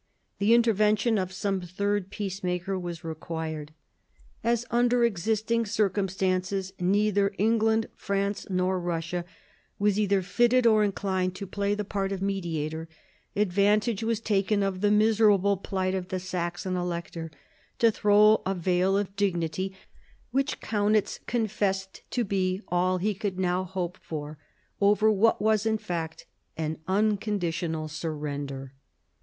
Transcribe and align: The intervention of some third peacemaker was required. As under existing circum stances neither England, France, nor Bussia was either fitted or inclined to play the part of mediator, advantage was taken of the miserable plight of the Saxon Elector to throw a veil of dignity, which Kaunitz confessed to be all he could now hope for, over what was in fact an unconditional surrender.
The 0.39 0.55
intervention 0.55 1.19
of 1.19 1.31
some 1.31 1.61
third 1.61 2.09
peacemaker 2.09 2.79
was 2.79 3.03
required. 3.03 3.71
As 4.43 4.65
under 4.71 5.03
existing 5.03 5.67
circum 5.67 6.07
stances 6.07 6.73
neither 6.79 7.35
England, 7.37 7.87
France, 7.93 8.47
nor 8.49 8.79
Bussia 8.81 9.25
was 9.77 9.99
either 9.99 10.23
fitted 10.23 10.65
or 10.65 10.83
inclined 10.83 11.35
to 11.35 11.45
play 11.45 11.75
the 11.75 11.85
part 11.85 12.11
of 12.11 12.19
mediator, 12.19 12.89
advantage 13.35 14.01
was 14.03 14.19
taken 14.19 14.63
of 14.63 14.81
the 14.81 14.89
miserable 14.89 15.55
plight 15.55 15.93
of 15.93 16.07
the 16.07 16.19
Saxon 16.19 16.75
Elector 16.75 17.29
to 17.77 17.91
throw 17.91 18.41
a 18.43 18.55
veil 18.55 18.97
of 18.97 19.15
dignity, 19.15 19.77
which 20.31 20.59
Kaunitz 20.61 21.19
confessed 21.27 22.01
to 22.09 22.23
be 22.23 22.63
all 22.69 22.97
he 22.97 23.13
could 23.13 23.37
now 23.37 23.63
hope 23.65 23.99
for, 24.01 24.39
over 24.81 25.11
what 25.11 25.39
was 25.39 25.67
in 25.67 25.77
fact 25.77 26.25
an 26.57 26.79
unconditional 26.87 27.87
surrender. 27.87 28.73